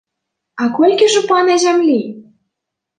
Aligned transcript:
А 0.61 0.65
колькі 0.79 1.11
ж 1.17 1.21
у 1.23 1.29
пана 1.35 1.61
зямлі? 1.67 2.03